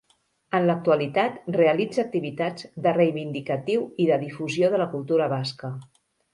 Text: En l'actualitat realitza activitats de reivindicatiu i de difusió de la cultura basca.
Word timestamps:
En 0.59 0.63
l'actualitat 0.69 1.37
realitza 1.57 2.01
activitats 2.05 2.67
de 2.87 2.95
reivindicatiu 2.97 3.87
i 4.07 4.11
de 4.13 4.21
difusió 4.27 4.75
de 4.77 4.83
la 4.85 4.91
cultura 4.99 5.33
basca. 5.39 5.75